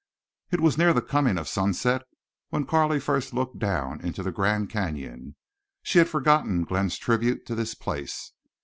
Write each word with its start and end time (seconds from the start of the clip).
It 0.49 0.61
was 0.61 0.79
near 0.79 0.93
the 0.93 1.01
coming 1.03 1.37
of 1.37 1.47
sunset 1.47 2.01
when 2.49 2.65
Carley 2.65 2.99
first 2.99 3.35
looked 3.35 3.59
down 3.59 4.01
into 4.01 4.23
the 4.23 4.31
Grand 4.31 4.67
Canyon. 4.71 5.35
She 5.83 5.99
had 5.99 6.09
forgotten 6.09 6.63
Glenn's 6.63 6.97
tribute 6.97 7.45
to 7.45 7.53
this 7.53 7.75
place. 7.75 8.31